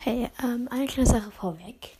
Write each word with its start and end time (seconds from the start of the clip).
Hey, 0.00 0.28
ähm, 0.44 0.68
eine 0.70 0.86
kleine 0.86 1.08
Sache 1.08 1.32
vorweg. 1.32 1.96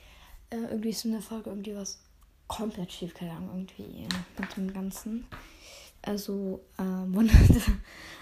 Äh, 0.50 0.56
irgendwie 0.56 0.90
ist 0.90 1.04
in 1.04 1.10
der 1.10 1.20
Folge 1.20 1.50
irgendwie 1.50 1.74
was 1.74 1.98
komplett 2.46 2.92
schief 2.92 3.12
gegangen, 3.12 3.48
irgendwie 3.52 4.04
äh, 4.04 4.40
mit 4.40 4.56
dem 4.56 4.72
Ganzen. 4.72 5.26
Also, 6.02 6.60
ähm, 6.78 7.12
wundert 7.14 7.36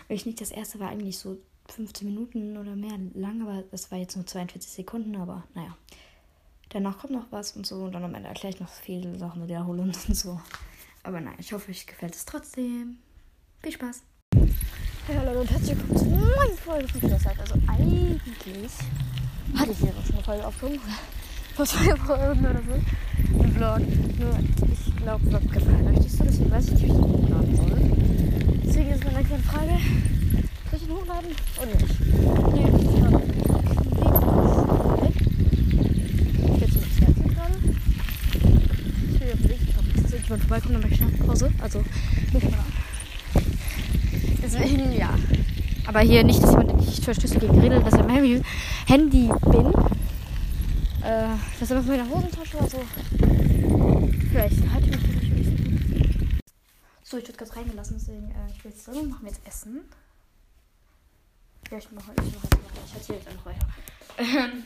euch 0.09 0.25
nicht, 0.25 0.41
das 0.41 0.51
erste 0.51 0.81
war 0.81 0.89
eigentlich 0.89 1.19
so 1.19 1.37
15 1.69 2.09
Minuten 2.09 2.57
oder 2.57 2.75
mehr 2.75 2.99
lang, 3.13 3.43
aber 3.43 3.65
das 3.71 3.91
war 3.91 3.99
jetzt 3.99 4.17
nur 4.17 4.27
42 4.27 4.71
Sekunden, 4.71 5.15
aber 5.17 5.45
naja. 5.55 5.77
Danach 6.71 6.99
kommt 6.99 7.13
noch 7.13 7.31
was 7.31 7.53
und 7.53 7.67
so 7.67 7.85
und 7.85 7.93
dann 7.93 8.03
am 8.03 8.15
Ende 8.15 8.29
erkläre 8.29 8.55
ich 8.55 8.61
noch 8.61 8.71
viele 8.71 9.17
Sachen 9.19 9.43
und 9.43 9.49
Wiederholungen 9.49 9.95
und 10.09 10.17
so. 10.17 10.41
Aber 11.03 11.21
nein, 11.21 11.37
ich 11.39 11.53
hoffe, 11.53 11.71
euch 11.71 11.87
gefällt 11.87 12.15
es 12.15 12.25
trotzdem. 12.25 12.99
Viel 13.63 13.73
Spaß! 13.73 14.03
Hey, 15.07 15.17
hallo 15.17 15.41
und 15.41 15.51
herzlich 15.51 15.77
willkommen 15.77 15.99
zu 15.99 16.05
einer 16.07 16.35
neuen 16.35 16.57
Folge 16.57 16.89
von 16.89 17.03
Videozeit. 17.03 17.39
Also 17.39 17.55
eigentlich 17.69 18.73
hatte 19.55 19.73
ich 19.73 19.79
hier 19.79 19.93
noch 19.93 20.05
schon 20.05 20.17
eine 20.17 20.25
Folge 20.25 20.47
aufgenommen. 20.47 20.81
Vor 21.55 21.67
zwei 21.67 21.97
Folgen 21.97 22.41
oder 22.41 22.63
so. 22.63 23.43
Ein 23.43 23.53
Vlog. 23.53 23.81
Nur 24.19 24.39
ich 24.73 24.97
glaube, 24.97 25.29
Vlog 25.29 25.53
gefallen 25.53 25.87
euch 25.89 26.01
nicht 26.01 26.17
so, 26.17 26.25
deswegen 26.25 26.51
weiß 26.51 26.65
ich 26.67 26.73
nicht, 26.73 26.83
wie 26.83 26.87
ich 26.87 26.93
den 26.93 27.03
hochladen 27.03 27.57
soll. 27.57 27.81
Deswegen 28.65 28.91
ist 28.91 29.05
meine 29.05 29.25
kleine 29.25 29.43
Frage. 29.43 29.79
Soll 30.71 30.79
ich 30.79 30.89
ihn 30.89 30.95
hochladen 30.95 31.31
oder 31.57 31.67
nicht? 31.67 32.01
Nee, 32.55 32.69
ich 32.79 32.97
glaube, 32.97 33.23
ich 33.23 33.37
jemand 40.27 40.43
vorbeikommt, 40.43 40.75
dann 40.75 40.83
mache 40.83 40.93
ich 40.93 41.01
nach 41.01 41.27
Pause. 41.27 41.51
Also, 41.61 41.85
nicht 42.33 42.51
mal 42.51 42.59
Deswegen, 44.43 44.93
ja. 44.99 45.11
Aber 45.87 46.01
hier 46.01 46.25
nicht, 46.25 46.43
dass 46.43 46.51
jemand 46.51 46.77
nicht 46.77 47.05
verstößt 47.05 47.39
gegen 47.41 47.61
Regeln, 47.61 47.85
dass 47.85 47.95
an 47.95 48.07
meinem 48.07 48.43
Handy 48.87 49.29
bin. 49.51 49.75
Äh, 51.03 51.37
das 51.59 51.71
ist 51.71 51.71
in 51.73 51.87
meiner 51.87 52.09
Hosentasche 52.09 52.57
oder 52.57 52.69
so. 52.69 52.85
Vielleicht 54.31 54.69
hat 54.69 54.83
ich 54.85 54.91
mich 54.91 56.41
So, 57.03 57.19
ich 57.19 57.27
wurde 57.27 57.37
gerade 57.37 57.57
reingelassen, 57.57 57.97
deswegen, 57.99 58.31
äh, 58.31 58.51
ich 58.55 58.65
will 58.65 58.71
jetzt 58.71 58.87
drin, 58.87 59.11
machen 59.11 59.27
jetzt 59.27 59.41
Essen. 59.45 59.89
Ja, 61.69 61.79
ich 61.79 61.91
mache 61.91 62.13
ich 62.13 62.33
mach 62.33 62.45
jetzt 62.45 62.53
noch, 62.53 62.85
ich 62.87 62.95
erzähle 62.95 63.19
jetzt 63.19 63.29
einfach 63.29 63.47
weiter. 63.47 63.67
Ähm, 64.19 64.65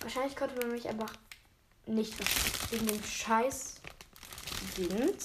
wahrscheinlich 0.00 0.36
konnte 0.36 0.56
man 0.56 0.70
mich 0.70 0.88
einfach 0.88 1.12
nicht 1.86 2.14
wegen 2.72 2.86
dem 2.86 3.04
Scheiß 3.04 3.74
Wind. 4.76 5.22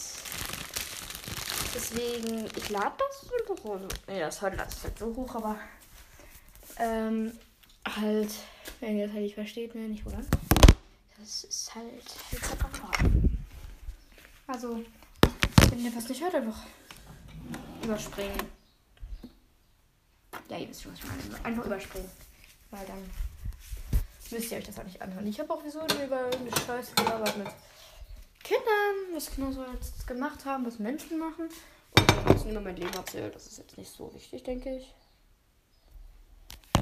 Deswegen, 1.73 2.47
ich 2.57 2.69
lade 2.69 2.95
das 2.97 3.31
einfach 3.31 3.63
hoch. 3.63 3.79
Nee, 4.07 4.19
das 4.19 4.41
heute 4.41 4.57
lade 4.57 4.69
ich 4.75 4.83
halt 4.83 4.99
so 4.99 5.15
hoch, 5.15 5.35
aber 5.35 5.57
ähm, 6.81 7.31
halt, 7.87 8.33
wenn 8.79 8.97
ihr 8.97 9.05
das 9.05 9.13
halt 9.13 9.23
nicht 9.23 9.35
versteht, 9.35 9.75
ne, 9.75 9.81
nicht 9.87 10.03
wundern. 10.03 10.25
Das 11.19 11.43
ist 11.43 11.75
halt 11.75 12.03
jetzt 12.31 12.51
einfach 12.51 12.91
Also, 14.47 14.83
wenn 15.69 15.85
ihr 15.85 15.95
was 15.95 16.09
nicht 16.09 16.21
hört, 16.21 16.33
einfach 16.33 16.63
überspringen. 17.83 18.41
Ja, 20.49 20.57
ihr 20.57 20.69
wisst 20.69 20.81
schon, 20.81 20.91
was 20.91 20.99
ich 20.99 21.05
meine. 21.05 21.45
Einfach 21.45 21.65
überspringen. 21.65 22.09
Weil 22.71 22.85
dann 22.87 23.09
müsst 24.31 24.51
ihr 24.51 24.57
euch 24.57 24.65
das 24.65 24.79
auch 24.79 24.83
nicht 24.83 25.01
anhören. 25.01 25.27
Ich 25.27 25.39
habe 25.39 25.53
auch 25.53 25.61
wieso 25.63 25.81
über 25.81 26.31
irgendeine 26.31 26.65
Scheiße 26.65 26.95
gelabert 26.95 27.37
mit 27.37 27.47
Kindern, 28.43 29.13
was 29.13 29.31
Kinder 29.31 29.51
so 29.51 29.63
jetzt 29.71 30.07
gemacht 30.07 30.43
haben, 30.45 30.65
was 30.65 30.79
Menschen 30.79 31.19
machen. 31.19 31.49
Und 31.97 32.17
ein 32.17 32.33
bisschen 32.33 32.63
mein 32.63 32.75
Leben 32.75 32.93
erzählt. 32.93 33.35
Das 33.35 33.45
ist 33.45 33.59
jetzt 33.59 33.77
nicht 33.77 33.91
so 33.91 34.11
wichtig, 34.15 34.43
denke 34.43 34.77
ich. 34.77 34.93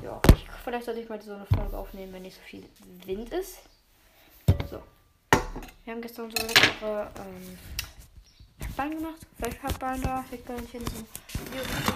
Ja, 0.10 0.20
ich, 0.34 0.48
vielleicht 0.64 0.86
sollte 0.86 1.02
ich 1.02 1.08
mal 1.08 1.22
so 1.22 1.34
eine 1.34 1.46
Folge 1.46 1.78
aufnehmen, 1.78 2.12
wenn 2.14 2.24
nicht 2.24 2.36
so 2.36 2.42
viel 2.42 2.68
Wind 3.06 3.32
ist. 3.32 3.60
So. 4.68 4.82
Wir 5.84 5.94
haben 5.94 6.02
gestern 6.02 6.32
so 6.32 6.48
leckere 6.48 7.12
ähm, 7.20 7.60
gemacht. 8.98 9.20
Fleischhackballen 9.38 10.02
da, 10.02 10.26
Hackballchen, 10.32 10.84
so. 10.88 11.06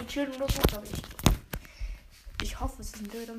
Die 0.07 0.16
so, 0.31 0.62
glaube 0.62 0.88
ich. 0.91 1.02
Ich 2.44 2.59
hoffe, 2.59 2.84
es 2.84 2.94
ein 2.94 3.07
Bild. 3.07 3.31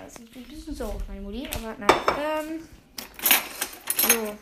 Also, 0.00 0.22
ein 0.22 0.44
bisschen 0.44 0.74
so 0.74 0.84
auf 0.86 1.06
meine 1.08 1.20
Mutti, 1.20 1.46
aber 1.54 1.74
nein. 1.78 1.90
Ähm. 2.18 2.66
So. 3.98 4.34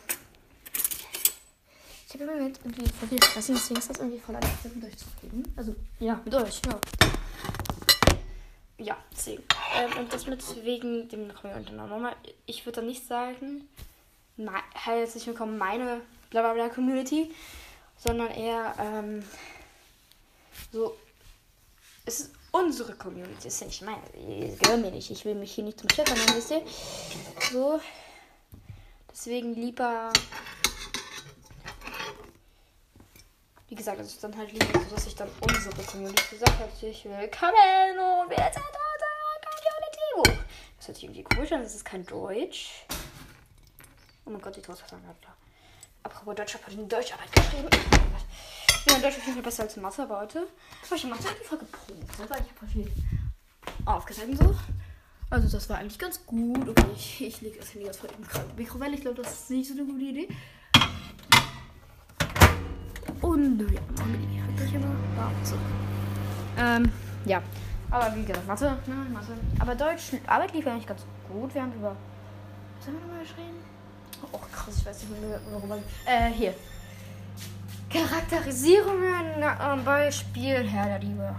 Ich 2.07 2.13
habe 2.13 2.23
im 2.23 2.29
Moment 2.29 2.59
irgendwie 2.63 2.87
voll 2.87 3.09
viel 3.09 3.23
Stress, 3.23 3.47
deswegen 3.47 3.79
ist 3.79 3.89
das 3.89 3.97
irgendwie 3.97 4.19
voll 4.19 4.35
einfach 4.37 4.63
mit 4.73 4.85
euch 4.85 4.97
zu 4.97 5.05
reden. 5.21 5.53
Also, 5.57 5.75
ja, 5.99 6.21
mit 6.23 6.33
euch, 6.33 6.61
ja. 6.65 6.79
Ja, 8.83 8.97
deswegen. 9.11 9.43
Ähm, 9.75 9.99
und 9.99 10.11
das 10.11 10.25
mit 10.25 10.43
wegen 10.65 11.07
dem 11.07 11.27
Nochmal, 11.27 12.15
ich 12.47 12.65
würde 12.65 12.81
da 12.81 12.87
nicht 12.87 13.05
sagen, 13.05 13.69
herzlich 14.73 15.27
willkommen 15.27 15.59
meine 15.59 16.01
blablabla 16.31 16.69
Community, 16.69 17.31
sondern 17.95 18.31
eher 18.31 18.73
ähm, 18.79 19.23
so, 20.71 20.97
es 22.05 22.21
ist 22.21 22.31
unsere 22.51 22.95
Community, 22.95 23.35
das 23.35 23.53
ist 23.53 23.61
ja 23.61 23.67
nicht 23.67 23.81
meine, 23.83 24.01
die 24.15 24.57
gehören 24.57 24.81
mir 24.81 24.89
nicht, 24.89 25.11
ich 25.11 25.25
will 25.25 25.35
mich 25.35 25.53
hier 25.53 25.63
nicht 25.63 25.79
zum 25.79 25.89
Chef 25.89 26.09
nennen, 26.09 26.35
wisst 26.35 26.49
ihr? 26.49 26.63
So, 27.51 27.79
deswegen 29.11 29.53
lieber 29.53 30.11
wie 33.71 33.75
gesagt, 33.75 34.01
es 34.01 34.07
ist 34.09 34.21
dann 34.21 34.35
halt 34.35 34.51
lieber 34.51 34.65
so, 34.65 34.95
dass 34.95 35.07
ich 35.07 35.15
dann 35.15 35.29
unsere 35.39 35.81
Community 35.83 36.35
sage. 36.35 36.51
Herzlich 36.57 37.05
willkommen 37.05 37.99
und 38.21 38.29
wir 38.29 38.35
sind 38.35 38.65
unsere 38.67 39.15
Community. 39.47 40.41
Das 40.77 40.87
hört 40.89 40.95
sich 40.97 41.03
irgendwie 41.05 41.23
komisch 41.23 41.53
an, 41.53 41.63
das 41.63 41.75
ist 41.75 41.85
kein 41.85 42.05
Deutsch. 42.05 42.85
Oh 44.25 44.29
mein 44.29 44.41
Gott, 44.41 44.57
die 44.57 44.61
Toastversagen 44.61 45.07
hat. 45.07 45.15
Apropos 46.03 46.35
Deutsch, 46.35 46.55
habe 46.55 46.65
ich 46.67 46.77
in 46.77 46.89
Deutscharbeit 46.89 47.31
geschrieben. 47.31 47.69
Ja, 48.89 48.95
in 48.97 49.01
Deutsch 49.01 49.15
auf 49.15 49.25
jeden 49.25 49.35
Fall 49.35 49.43
besser 49.43 49.63
als 49.63 49.77
in 49.77 49.83
Mathe, 49.83 50.03
aber 50.03 50.19
heute 50.19 50.39
habe 50.39 50.95
ich 50.97 51.03
in 51.05 51.09
Mathe 51.09 51.29
einfach 51.29 51.57
geprobt. 51.57 52.29
Weil 52.29 52.41
ich 52.41 52.61
habe 52.61 52.67
viel 52.73 52.91
und 54.31 54.37
so. 54.37 54.55
Also 55.29 55.47
das 55.47 55.69
war 55.69 55.77
eigentlich 55.77 55.97
ganz 55.97 56.25
gut. 56.25 56.67
Okay, 56.67 56.91
ich, 56.93 57.21
ich 57.21 57.39
lege 57.39 57.59
das 57.59 57.73
Handy 57.73 57.85
jetzt 57.85 58.01
vor 58.01 58.09
dem 58.09 58.19
Mikrowelle. 58.57 58.95
Ich 58.95 59.01
glaube, 59.01 59.21
das 59.21 59.31
ist 59.31 59.49
nicht 59.49 59.69
so 59.69 59.75
eine 59.75 59.85
gute 59.85 60.03
Idee. 60.03 60.27
Und 63.21 63.59
ja, 63.61 63.79
halt 64.47 64.61
euch 64.61 64.73
immer. 64.73 64.87
Ja, 65.17 65.31
so. 65.43 65.55
Ähm, 66.57 66.91
ja. 67.25 67.41
Aber 67.91 68.15
wie 68.15 68.23
gesagt, 68.23 68.47
Mathe, 68.47 68.77
ne, 68.87 68.95
Mathe. 69.11 69.33
Aber 69.59 69.75
Deutsch, 69.75 70.13
Arbeit 70.25 70.53
lief 70.53 70.65
eigentlich 70.65 70.87
ganz 70.87 71.05
gut. 71.29 71.53
Wir 71.53 71.61
haben 71.61 71.73
über. 71.73 71.95
Was 72.79 72.87
haben 72.87 72.93
wir 72.95 73.01
nochmal 73.01 73.21
geschrieben? 73.21 73.57
Oh 74.31 74.39
krass, 74.51 74.75
ich 74.77 74.85
weiß 74.85 75.03
nicht 75.03 75.21
mehr, 75.21 75.39
worüber. 75.51 75.77
Äh, 76.05 76.29
hier. 76.31 76.53
Charakterisierungen 77.89 79.43
am 79.43 79.83
Beispiel 79.83 80.67
Herr 80.67 80.85
der 80.85 80.99
Liebe. 80.99 81.35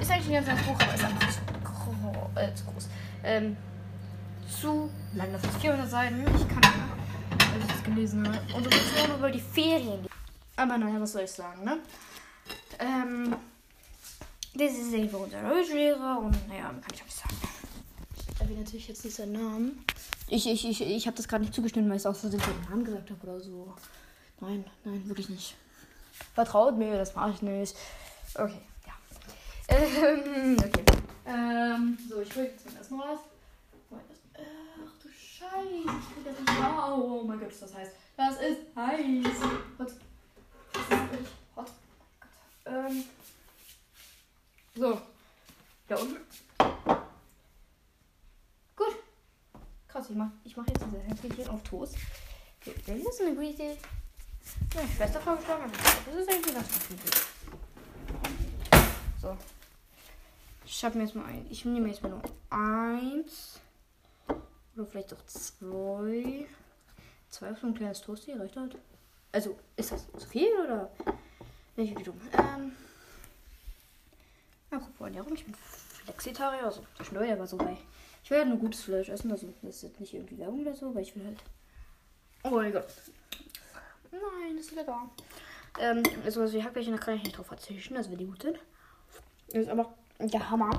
Ist 0.00 0.10
eigentlich 0.10 0.36
ein 0.38 0.44
ganz 0.44 0.62
Buch, 0.62 0.74
aber 0.80 0.94
ist 0.94 1.04
einfach 1.04 1.28
zu, 1.28 1.40
gro 1.62 2.30
äh, 2.34 2.54
zu 2.54 2.64
groß. 2.64 2.88
Ähm, 3.24 3.56
zu 4.48 4.90
lang, 5.14 5.28
das 5.32 5.44
ist 5.44 5.60
400 5.60 5.90
Seiten. 5.90 6.20
Ich 6.20 6.48
kann 6.48 6.60
nicht, 6.60 7.52
weil 7.52 7.60
ich 7.60 7.66
das 7.66 7.82
gelesen 7.82 8.26
habe. 8.26 8.38
Und 8.54 8.64
so 8.64 9.14
über 9.14 9.30
die 9.30 9.40
Ferien. 9.40 10.06
Aber 10.56 10.78
naja, 10.78 11.00
was 11.00 11.12
soll 11.12 11.22
ich 11.22 11.30
sagen, 11.30 11.64
ne? 11.64 11.78
Ähm, 12.78 13.36
das 14.54 14.72
ist 14.72 14.94
einfach 14.94 15.20
unser 15.20 15.42
Deutschlehrer 15.42 16.18
und 16.18 16.48
naja, 16.48 16.68
kann 16.68 16.94
ich 16.94 17.00
auch 17.02 17.06
nicht 17.06 17.16
sagen. 17.16 17.36
Ich 18.16 18.40
erwähne 18.40 18.60
natürlich 18.60 18.88
jetzt 18.88 19.04
nicht 19.04 19.16
seinen 19.16 19.32
Namen. 19.32 19.84
Ich, 20.28 20.46
ich, 20.46 20.66
ich, 20.66 20.80
ich 20.80 21.06
habe 21.06 21.16
das 21.16 21.28
gerade 21.28 21.42
nicht 21.42 21.54
zugestimmt, 21.54 21.88
weil 21.90 21.98
ich 21.98 22.06
aus 22.06 22.20
Versehen 22.20 22.40
den 22.40 22.70
Namen 22.70 22.84
gesagt 22.84 23.10
habe 23.10 23.26
oder 23.26 23.40
so. 23.40 23.74
Nein, 24.40 24.64
nein, 24.84 25.06
wirklich 25.06 25.28
nicht. 25.28 25.56
Vertraut 26.34 26.76
mir, 26.76 26.96
das 26.96 27.14
mache 27.14 27.32
ich 27.32 27.42
nicht. 27.42 27.76
Okay, 28.34 28.62
ja. 28.86 29.76
Ähm, 29.76 30.56
okay. 30.58 30.84
Ähm, 31.26 31.98
so, 32.08 32.20
ich 32.20 32.34
hole 32.34 32.46
jetzt 32.46 32.66
erstmal 32.76 33.14
was. 33.14 33.20
Ach 34.34 35.02
du 35.02 35.08
Scheiße, 35.08 35.68
ich 35.74 35.84
krieg 35.84 36.24
das 36.24 36.38
nicht 36.38 36.62
raus. 36.62 37.02
Oh 37.04 37.24
mein 37.24 37.40
Gott, 37.40 37.52
das 37.60 37.74
heißt, 37.74 37.92
das 38.16 38.34
ist 38.36 38.74
heiß. 38.74 39.36
Was? 39.76 39.96
Hot. 41.56 41.70
Ähm. 42.66 43.04
So. 44.74 45.00
Da 45.88 45.96
unten. 45.96 46.16
Gut. 48.74 48.96
Krass, 49.88 50.10
ich 50.10 50.16
mach, 50.16 50.30
ich 50.44 50.56
mach 50.56 50.66
jetzt 50.66 50.84
diese 50.84 50.98
Häppchen 50.98 51.48
auf 51.48 51.62
Toast. 51.62 51.96
Das 52.64 52.96
ist 52.96 53.20
eine 53.20 53.34
gute 53.34 53.46
Idee. 53.46 53.76
Ja, 54.74 54.80
Schwester 54.96 55.20
vorgeschlagen, 55.20 55.72
das 55.72 56.14
ist 56.14 56.28
eigentlich 56.28 56.54
ganz 56.54 56.68
gut. 56.88 56.98
So. 59.20 59.36
Ich 60.64 60.84
habe 60.84 60.98
mir 60.98 61.04
jetzt 61.04 61.14
mal 61.14 61.24
ein. 61.26 61.46
Ich 61.50 61.64
nehme 61.64 61.88
jetzt 61.88 62.02
mal 62.02 62.08
nur 62.08 62.22
eins. 62.50 63.60
Oder 64.74 64.86
vielleicht 64.86 65.14
auch 65.14 65.24
zwei. 65.26 66.46
Zwei 67.30 67.50
auf 67.52 67.58
so 67.60 67.66
ein 67.68 67.74
kleines 67.74 68.00
Toast 68.00 68.24
hier, 68.24 68.38
reicht 68.38 68.56
halt. 68.56 68.76
Also, 69.36 69.54
ist 69.76 69.92
das 69.92 70.10
zu 70.16 70.26
viel 70.26 70.50
oder? 70.64 70.90
Bin 71.74 71.84
ich 71.84 71.98
wie 71.98 72.02
dumm? 72.02 72.18
Ähm. 72.32 72.72
Apropos 74.70 75.08
Ernährung, 75.08 75.34
ich 75.34 75.44
bin 75.44 75.54
Flexitarier, 75.54 76.64
also 76.64 76.82
zwischendurch, 76.96 77.30
aber 77.30 77.46
so 77.46 77.58
bei. 77.58 77.76
Ich 78.24 78.30
will 78.30 78.38
halt 78.38 78.48
nur 78.48 78.56
gutes 78.56 78.84
Fleisch 78.84 79.10
essen, 79.10 79.30
also 79.30 79.52
das 79.60 79.76
ist 79.76 79.82
jetzt 79.82 80.00
nicht 80.00 80.14
irgendwie 80.14 80.38
Werbung 80.38 80.62
oder 80.62 80.74
so, 80.74 80.94
weil 80.94 81.02
ich 81.02 81.14
will 81.14 81.26
halt. 81.26 81.38
Oh 82.44 82.48
mein 82.48 82.72
Gott. 82.72 82.86
Nein, 84.10 84.56
das 84.56 84.68
ist 84.68 84.88
da. 84.88 85.10
Ähm, 85.80 86.02
also 86.24 86.40
was 86.40 86.54
wie 86.54 86.64
Hackbällchen, 86.64 86.94
da 86.94 86.98
kann 86.98 87.16
ich 87.16 87.24
nicht 87.24 87.36
drauf 87.36 87.48
verzichten, 87.48 87.94
also 87.94 88.10
wenn 88.10 88.16
die 88.16 88.24
gut 88.24 88.40
sind. 88.40 88.58
Das 89.48 89.64
ist 89.64 89.68
aber 89.68 89.92
der 90.18 90.48
Hammer. 90.48 90.70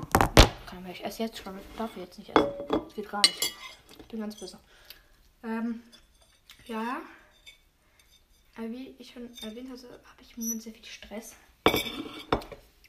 Kann 0.66 0.84
ich 0.90 1.04
esse 1.04 1.22
jetzt 1.22 1.38
schon, 1.38 1.56
darf 1.76 1.92
ich 1.94 2.02
jetzt 2.02 2.18
nicht 2.18 2.30
essen. 2.30 2.48
Das 2.68 2.94
geht 2.96 3.08
gar 3.08 3.20
nicht. 3.20 3.54
Ich 4.00 4.06
bin 4.08 4.18
ganz 4.18 4.34
böse. 4.34 4.58
Ähm, 5.44 5.80
ja. 6.66 7.02
Wie 8.60 8.94
ich 8.98 9.12
schon 9.12 9.30
erwähnt 9.42 9.70
hatte, 9.70 9.88
habe 9.88 10.20
ich 10.20 10.36
im 10.36 10.42
Moment 10.42 10.62
sehr 10.62 10.72
viel 10.72 10.84
Stress. 10.84 11.36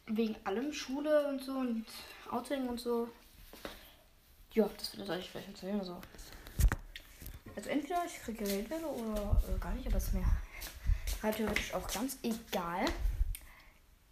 Wegen 0.07 0.35
allem, 0.43 0.73
Schule 0.73 1.27
und 1.27 1.43
so 1.43 1.51
und 1.51 1.85
Outing 2.31 2.67
und 2.67 2.79
so. 2.79 3.07
Ja, 4.53 4.67
das 4.77 4.97
wird 4.97 5.07
euch 5.09 5.29
vielleicht 5.29 5.49
erzählen. 5.49 5.79
Also, 5.79 6.01
also 7.55 7.69
entweder 7.69 8.03
ich 8.05 8.19
kriege 8.19 8.43
Geldwelle 8.43 8.87
oder 8.87 9.41
äh, 9.47 9.59
gar 9.59 9.73
nicht, 9.75 9.85
aber 9.85 9.97
es 9.97 10.07
ist 10.07 10.15
mir 10.15 10.25
halt 11.21 11.35
theoretisch 11.35 11.73
auch 11.75 11.87
ganz 11.87 12.17
egal. 12.23 12.85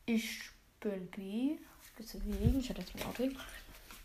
Ich 0.05 0.51
bin 0.79 1.07
B. 1.07 1.57
Deswegen, 1.97 2.59
ich 2.59 2.69
hatte 2.69 2.81
jetzt 2.81 2.95
mein 2.95 3.07
Outing. 3.07 3.35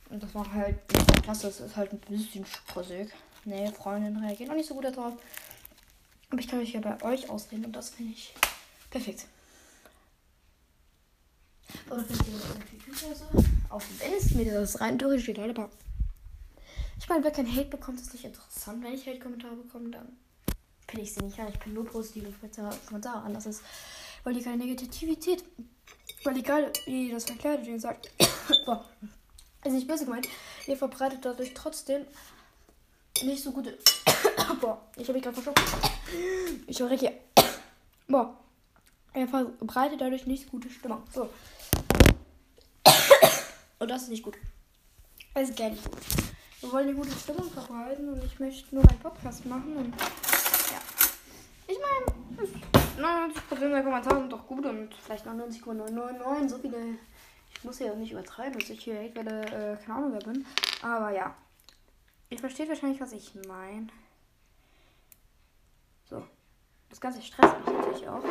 Und 0.09 0.23
das 0.23 0.35
war 0.35 0.51
halt 0.53 0.79
das 1.27 1.45
ist 1.45 1.77
halt 1.77 1.93
ein 1.93 2.01
bisschen 2.01 2.47
stressig. 2.47 3.13
Nee, 3.45 3.71
Freundinnen 3.73 4.25
reagieren 4.25 4.51
auch 4.51 4.57
nicht 4.57 4.69
so 4.69 4.75
gut 4.75 4.85
darauf. 4.85 5.15
Aber 6.33 6.41
ich 6.41 6.49
kann 6.49 6.61
mich 6.61 6.73
ja 6.73 6.81
bei 6.81 7.01
euch 7.03 7.29
ausreden 7.29 7.67
und 7.67 7.77
das 7.77 7.91
finde 7.91 8.15
ich 8.15 8.33
perfekt. 8.91 9.27
Oder 11.91 12.03
findet 12.05 12.27
ihr 13.03 13.09
das 13.11 13.19
so? 13.19 13.27
Auf 13.69 13.87
wenn 13.99 14.15
es 14.15 14.31
mir 14.31 14.51
das 14.51 14.81
rein 14.81 14.99
theoretisch 14.99 15.29
egal, 15.29 15.51
aber 15.51 15.69
ich 16.99 17.07
meine, 17.07 17.23
wer 17.23 17.33
kein 17.33 17.55
Hate 17.55 17.69
bekommt, 17.69 18.01
ist 18.01 18.15
nicht 18.15 18.25
interessant. 18.25 18.83
Wenn 18.83 18.95
ich 18.95 19.07
Hate-Kommentare 19.07 19.57
bekomme, 19.57 19.91
dann 19.91 20.17
finde 20.89 21.03
ich 21.03 21.13
sie 21.13 21.21
nicht 21.21 21.39
an. 21.39 21.49
Ich 21.49 21.59
bin 21.59 21.75
nur 21.75 21.85
positive 21.85 22.33
Kommentare 22.87 23.23
an. 23.23 23.35
Das 23.35 23.45
ist, 23.45 23.63
weil 24.25 24.33
die 24.33 24.43
keine 24.43 24.65
Negativität, 24.65 25.45
weil 26.25 26.39
egal 26.39 26.73
wie 26.87 27.11
das 27.11 27.25
verkleidet 27.25 27.67
ihr 27.67 27.79
sagt, 27.79 28.11
boah, 28.65 28.89
ist 29.65 29.73
nicht 29.73 29.87
böse 29.87 30.07
gemeint, 30.07 30.29
ihr 30.67 30.79
verbreitet 30.79 31.27
dadurch 31.27 31.53
trotzdem 31.53 32.07
nicht 33.23 33.43
so 33.43 33.53
gute. 33.53 33.77
boah, 34.61 34.81
ich 34.97 35.05
habe 35.05 35.15
mich 35.15 35.23
gerade 35.23 35.41
verschluckt. 35.41 35.61
Ich 36.67 36.81
höre 36.81 36.97
hier. 36.97 37.13
Boah. 38.09 38.39
Er 39.15 39.29
verbreitet 39.29 40.01
dadurch 40.01 40.27
nicht 40.27 40.51
gute 40.51 40.71
Stimmung. 40.71 41.03
So. 41.13 41.29
Und 43.79 43.91
das 43.91 44.03
ist 44.03 44.09
nicht 44.09 44.23
gut. 44.23 44.37
Das 45.35 45.49
ist 45.49 45.59
gar 45.59 45.71
nicht 45.71 45.85
gut. 45.85 46.01
Wir 46.61 46.73
wollen 46.73 46.89
eine 46.89 46.97
gute 46.97 47.11
Stimmung 47.11 47.51
verbreiten 47.51 48.09
und 48.09 48.23
ich 48.23 48.39
möchte 48.39 48.73
nur 48.73 48.89
einen 48.89 48.99
Podcast 49.01 49.45
machen 49.47 49.77
und 49.77 49.95
ja. 50.01 50.79
Ich 51.67 51.77
meine, 51.77 53.33
99% 53.33 53.69
der 53.73 53.83
Kommentare 53.83 54.21
sind 54.21 54.33
doch 54.33 54.47
gut 54.47 54.65
und 54.65 54.95
vielleicht 54.95 55.27
99,999. 55.27 56.51
So 56.51 56.59
viele. 56.59 56.99
Ich 57.53 57.65
muss 57.65 57.81
ja 57.81 57.93
nicht 57.97 58.13
übertreiben, 58.13 58.59
dass 58.59 58.71
ich 58.71 58.85
hier 58.85 58.97
Hatewelle, 58.97 59.43
äh, 59.43 59.77
keine 59.85 59.99
Ahnung 59.99 60.13
wer 60.13 60.33
bin. 60.33 60.47
Aber 60.83 61.11
ja. 61.11 61.35
Ihr 62.31 62.39
versteht 62.39 62.69
wahrscheinlich, 62.69 63.01
was 63.01 63.13
ich 63.13 63.35
meine. 63.49 63.89
Das 66.93 67.01
Ganze 67.01 67.23
stresst 67.23 67.57
mich 67.61 67.75
natürlich 67.75 68.07
auch. 68.07 68.23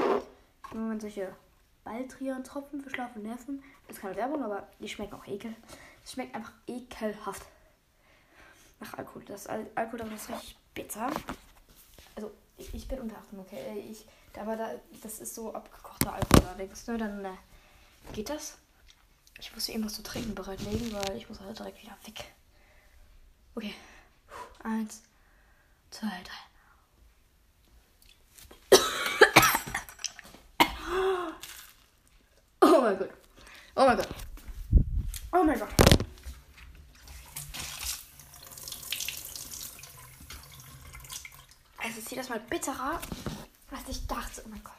Wenn 0.71 0.87
man 0.87 0.99
solche 0.99 1.35
Baldrian-Tropfen 1.83 2.79
für 2.79 2.91
Schlaf 2.91 3.15
und 3.15 3.23
Nerven. 3.23 3.63
Das 3.87 3.97
ist 3.97 4.01
keine 4.03 4.15
Werbung, 4.15 4.43
aber 4.43 4.67
die 4.77 4.87
schmecken 4.87 5.15
auch 5.15 5.25
ekel. 5.25 5.55
Es 6.03 6.11
schmeckt 6.11 6.35
einfach 6.35 6.51
ekelhaft. 6.67 7.41
Nach 8.79 8.93
Alkohol. 8.99 9.25
Das 9.25 9.47
Al 9.47 9.65
Alkohol 9.73 10.01
das 10.01 10.09
ist 10.11 10.29
richtig 10.29 10.57
bitter. 10.75 11.09
Also, 12.15 12.29
ich, 12.55 12.71
ich 12.75 12.87
bin 12.87 12.99
unter 12.99 13.17
18, 13.17 13.39
okay. 13.39 13.83
Ich, 13.89 14.05
aber 14.39 14.55
da, 14.55 14.69
das 15.01 15.21
ist 15.21 15.33
so 15.33 15.51
abgekochter 15.55 16.13
Alkohol 16.13 16.49
allerdings, 16.49 16.85
ne? 16.85 16.99
Dann 16.99 17.25
äh, 17.25 17.29
geht 18.13 18.29
das. 18.29 18.59
Ich 19.39 19.51
muss 19.55 19.65
hier 19.65 19.73
irgendwas 19.73 19.95
zu 19.95 20.03
trinken 20.03 20.35
bereitlegen, 20.35 20.93
weil 20.93 21.17
ich 21.17 21.27
muss 21.27 21.39
halt 21.39 21.57
direkt 21.57 21.81
wieder 21.81 21.97
weg. 22.05 22.31
Okay. 23.55 23.73
Eins, 24.63 25.01
zwei, 25.89 26.05
drei. 26.23 26.51
Oh 32.63 32.80
mein 32.91 32.99
Gott. 32.99 33.09
Oh 33.75 33.85
mein 33.85 33.97
Gott. 33.97 34.07
Oh 35.31 35.43
mein 35.43 35.59
Gott. 35.59 35.69
Also 41.77 41.99
ist 41.99 42.11
jedes 42.11 42.29
Mal 42.29 42.39
bitterer, 42.41 42.99
als 43.71 43.89
ich 43.89 44.05
dachte. 44.07 44.43
Oh 44.45 44.49
mein 44.49 44.63
Gott. 44.63 44.73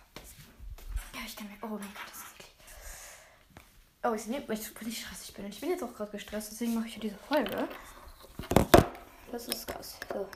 Ja, 1.14 1.20
ich 1.26 1.36
kann 1.36 1.48
mir. 1.48 1.56
Oh 1.62 1.66
mein 1.68 1.80
Gott, 1.80 2.08
das 2.08 2.18
ist 2.18 2.34
eklig. 2.34 2.54
Oh, 4.04 4.14
ich, 4.14 4.26
nee, 4.26 4.38
ich 4.54 4.74
bin 4.74 4.88
nicht 4.88 5.04
stressig 5.04 5.34
bin. 5.34 5.46
Ich 5.46 5.60
bin 5.60 5.70
jetzt 5.70 5.82
auch 5.82 5.94
gerade 5.94 6.10
gestresst, 6.10 6.52
deswegen 6.52 6.74
mache 6.74 6.88
ich 6.88 6.94
ja 6.94 7.00
diese 7.00 7.18
Folge. 7.18 7.68
Das 9.30 9.48
ist 9.48 9.66
krass. 9.66 9.96
So. 10.12 10.28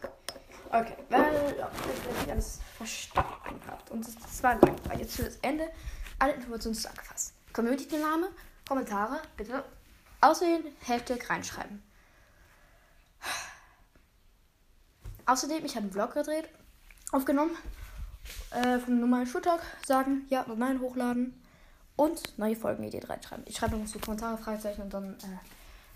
Okay, 0.70 0.96
weil 1.10 1.54
ihr 2.26 2.32
alles 2.32 2.60
verstanden 2.76 3.60
habt. 3.66 3.90
Und 3.90 4.06
es 4.06 4.42
war 4.42 4.54
langweilig. 4.54 5.00
Jetzt 5.00 5.16
für 5.16 5.24
das 5.24 5.36
Ende 5.42 5.70
alle 6.18 6.32
Informationen 6.32 6.74
zusammengefasst. 6.74 7.35
Community-Name, 7.56 8.28
Kommentare 8.68 9.22
bitte 9.38 9.64
auswählen, 10.20 10.62
Hashtag 10.86 11.28
reinschreiben. 11.30 11.82
Außerdem, 15.24 15.64
ich 15.64 15.74
habe 15.74 15.84
einen 15.84 15.92
Vlog 15.92 16.12
gedreht, 16.12 16.50
aufgenommen, 17.12 17.56
äh, 18.50 18.78
vom 18.78 19.00
normalen 19.00 19.26
Schultag, 19.26 19.60
sagen, 19.86 20.26
ja, 20.28 20.44
nein, 20.54 20.80
hochladen 20.80 21.42
und 21.96 22.38
neue 22.38 22.56
Folgenideen 22.56 23.04
reinschreiben. 23.04 23.44
Ich 23.48 23.56
schreibe 23.56 23.78
noch 23.78 23.86
so 23.86 23.98
Kommentare, 24.00 24.36
Freizeichen 24.36 24.82
und 24.84 24.92
dann 24.92 25.14
äh, 25.14 25.38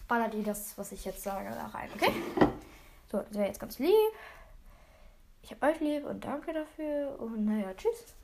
ballert 0.08 0.34
ihr 0.34 0.42
das, 0.42 0.78
was 0.78 0.92
ich 0.92 1.04
jetzt 1.04 1.22
sage, 1.22 1.50
da 1.50 1.66
rein, 1.66 1.90
okay? 1.94 2.12
So, 3.12 3.18
das 3.18 3.34
wäre 3.34 3.48
jetzt 3.48 3.60
ganz 3.60 3.78
lieb. 3.78 3.90
Ich 5.42 5.50
habe 5.50 5.66
euch 5.66 5.80
lieb 5.80 6.06
und 6.06 6.24
danke 6.24 6.54
dafür 6.54 7.20
und 7.20 7.44
naja, 7.44 7.74
tschüss. 7.74 8.14